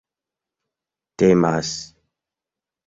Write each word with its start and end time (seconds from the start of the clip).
temas 1.19 1.73